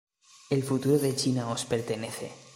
El 0.49 0.63
futuro 0.63 0.97
de 0.97 1.15
China 1.15 1.47
os 1.51 1.63
pertenece". 1.65 2.31